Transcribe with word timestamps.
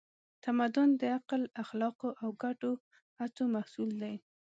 تمدن 0.43 0.89
د 0.99 1.01
عقل، 1.17 1.41
اخلاقو 1.63 2.09
او 2.21 2.29
ګډو 2.43 2.73
هڅو 3.19 3.43
محصول 3.55 3.89
دی. 4.01 4.15